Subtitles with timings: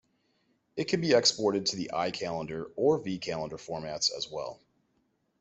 [0.75, 4.59] It can be exported to the iCalendar or vCalendar formats as well.